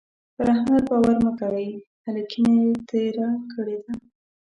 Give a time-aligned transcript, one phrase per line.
[0.35, 1.69] پر احمد باور مه کوئ؛
[2.05, 3.91] هلکينه يې تېره کړې ده.